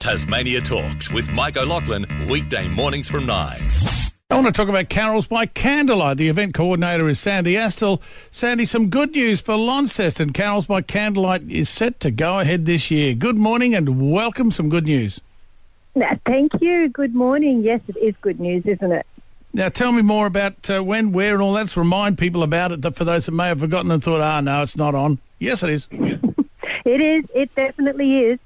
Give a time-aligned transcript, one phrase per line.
[0.00, 3.54] Tasmania Talks with Mike O'Loughlin, weekday mornings from 9.
[4.30, 6.16] I want to talk about Carols by Candlelight.
[6.16, 8.00] The event coordinator is Sandy Astle.
[8.30, 10.32] Sandy, some good news for Launceston.
[10.32, 13.14] Carols by Candlelight is set to go ahead this year.
[13.14, 14.50] Good morning and welcome.
[14.50, 15.20] Some good news.
[15.94, 16.88] Now, thank you.
[16.88, 17.62] Good morning.
[17.62, 19.04] Yes, it is good news, isn't it?
[19.52, 21.60] Now, tell me more about uh, when, where, and all that.
[21.60, 24.40] Let's remind people about it that for those that may have forgotten and thought, ah,
[24.40, 25.18] no, it's not on.
[25.38, 25.88] Yes, it is.
[26.84, 27.24] It is.
[27.34, 28.38] It definitely is.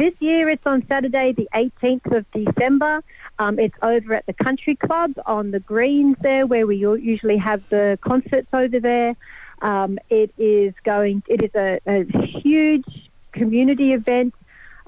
[0.00, 3.04] This year it's on Saturday, the 18th of December.
[3.38, 7.62] Um, it's over at the Country Club on the greens there, where we usually have
[7.68, 9.14] the concerts over there.
[9.60, 11.22] Um, it is going.
[11.28, 12.04] It is a, a
[12.40, 14.34] huge community event.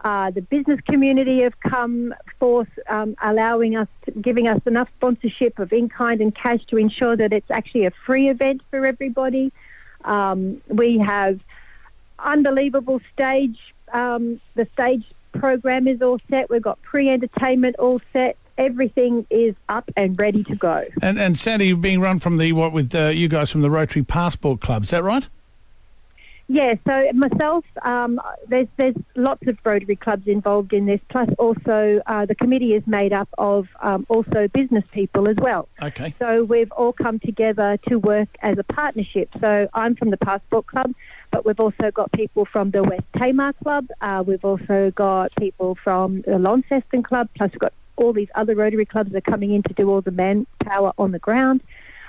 [0.03, 5.59] Uh, the business community have come forth, um, allowing us, to, giving us enough sponsorship
[5.59, 9.53] of in kind and cash to ensure that it's actually a free event for everybody.
[10.07, 11.39] Um, we have
[12.19, 13.59] unbelievable stage
[13.93, 16.51] um, the stage program is all set.
[16.51, 18.37] We've got pre-entertainment all set.
[18.59, 20.85] Everything is up and ready to go.
[21.01, 24.03] And and Sandy, being run from the what with uh, you guys from the Rotary
[24.03, 25.27] Passport Club, is that right?
[26.49, 31.01] Yeah, so myself, um, there's there's lots of Rotary clubs involved in this.
[31.09, 35.69] Plus, also uh, the committee is made up of um, also business people as well.
[35.81, 36.15] Okay.
[36.19, 39.31] So we've all come together to work as a partnership.
[39.41, 40.95] So I'm from the Passport Club,
[41.31, 43.87] but we've also got people from the West Tamar Club.
[44.01, 47.29] Uh, we've also got people from the Launceston Club.
[47.35, 50.01] Plus, we've got all these other Rotary clubs that are coming in to do all
[50.01, 51.63] the manpower on the ground.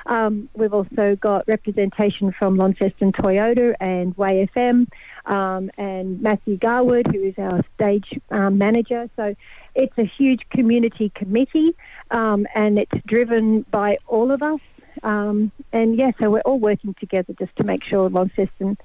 [0.05, 4.87] Um, we've also got representation from Launceston Toyota and Way FM
[5.25, 9.09] um, and Matthew Garwood, who is our stage um, manager.
[9.15, 9.35] So
[9.75, 11.75] it's a huge community committee
[12.11, 14.59] um, and it's driven by all of us.
[15.01, 18.77] Um, and yeah, so we're all working together just to make sure Launceston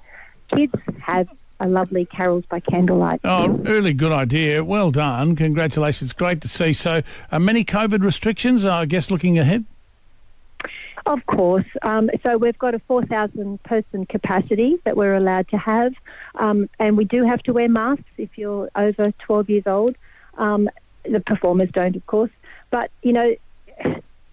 [0.53, 1.27] kids have
[1.59, 3.19] a lovely carols by candlelight.
[3.23, 4.63] Oh, really good idea.
[4.63, 5.35] Well done.
[5.35, 6.13] Congratulations.
[6.13, 6.73] Great to see.
[6.73, 9.65] So, uh, many COVID restrictions, I guess, looking ahead?
[11.09, 11.65] Of course.
[11.81, 15.93] Um, so we've got a 4,000 person capacity that we're allowed to have,
[16.35, 19.95] um, and we do have to wear masks if you're over 12 years old.
[20.37, 20.69] Um,
[21.03, 22.29] the performers don't, of course.
[22.69, 23.35] But, you know,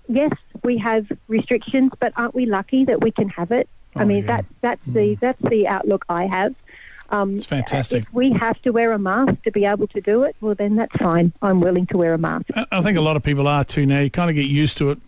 [0.06, 0.32] yes,
[0.62, 3.70] we have restrictions, but aren't we lucky that we can have it?
[3.97, 4.36] Oh, I mean, yeah.
[4.36, 6.54] that's, that's, the, that's the outlook I have.
[7.09, 8.03] Um, It's fantastic.
[8.03, 10.76] If we have to wear a mask to be able to do it, well, then
[10.76, 11.32] that's fine.
[11.41, 12.47] I'm willing to wear a mask.
[12.54, 14.00] I- I think a lot of people are too now.
[14.00, 14.98] You kind of get used to it.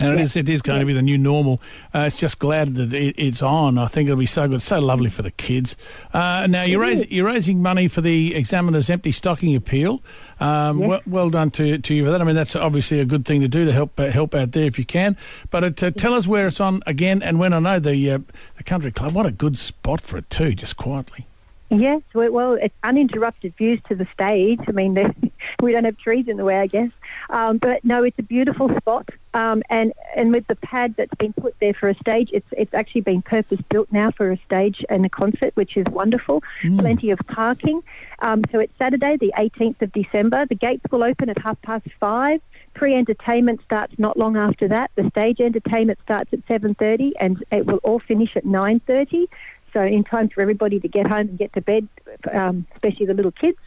[0.00, 1.60] And it is it is going to be the new normal.
[1.94, 3.78] Uh, it's just glad that it, it's on.
[3.78, 5.76] I think it'll be so good, so lovely for the kids.
[6.12, 10.02] Uh, now you're raising you're raising money for the examiner's empty stocking appeal.
[10.40, 12.20] Um, well, well done to, to you for that.
[12.20, 14.64] I mean that's obviously a good thing to do to help uh, help out there
[14.64, 15.16] if you can.
[15.50, 18.18] But uh, to tell us where it's on again and when I know the uh,
[18.56, 19.12] the country club.
[19.12, 21.26] What a good spot for it too, just quietly.
[21.72, 24.60] Yes, well, it's uninterrupted views to the stage.
[24.68, 24.94] I mean,
[25.62, 26.90] we don't have trees in the way, I guess.
[27.30, 31.32] Um, but no, it's a beautiful spot, um, and and with the pad that's been
[31.32, 34.84] put there for a stage, it's it's actually been purpose built now for a stage
[34.88, 36.42] and a concert, which is wonderful.
[36.78, 37.82] Plenty of parking.
[38.18, 40.46] Um, so it's Saturday, the 18th of December.
[40.46, 42.40] The gates will open at half past five.
[42.74, 44.90] Pre-entertainment starts not long after that.
[44.94, 49.28] The stage entertainment starts at 7:30, and it will all finish at 9:30
[49.72, 51.88] so in time for everybody to get home and get to bed,
[52.32, 53.58] um, especially the little kids.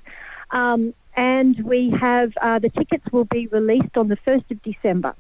[0.52, 5.16] Um, and we have uh, the tickets will be released on the 1st of December.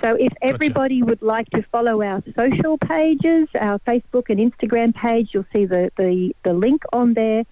[0.00, 5.30] So if everybody would like to follow our social pages, our Facebook and Instagram page,
[5.32, 7.44] you'll see the, the, the link on there.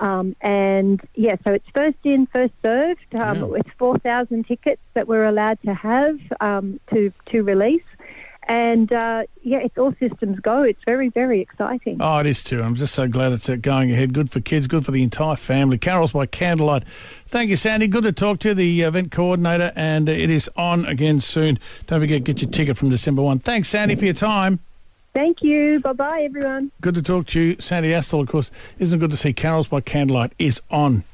[0.00, 3.14] Um, and yeah, so it's first in, first served.
[3.14, 3.60] Um, Yeah.
[3.60, 7.82] It's 4,000 tickets that we're allowed to have um, to, to release.
[8.46, 10.62] And uh, yeah, it's all systems go.
[10.62, 11.98] It's very, very exciting.
[12.00, 12.62] Oh, it is too.
[12.62, 14.12] I'm just so glad it's uh, going ahead.
[14.12, 15.78] Good for kids, good for the entire family.
[15.78, 16.86] Carols by Candlelight.
[17.26, 17.88] Thank you, Sandy.
[17.88, 21.58] Good to talk to you, the event coordinator, and uh, it is on again soon.
[21.86, 23.38] Don't forget, get your ticket from December 1.
[23.38, 24.60] Thanks, Sandy, for your time.
[25.14, 25.80] Thank you.
[25.80, 26.72] Bye bye, everyone.
[26.80, 27.56] Good to talk to you.
[27.60, 31.04] Sandy Astle, of course, isn't it good to see Carols by Candlelight is on.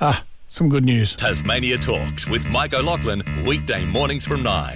[0.00, 1.16] Ah, some good news.
[1.16, 4.74] Tasmania Talks with Mike O'Loughlin, weekday mornings from 9.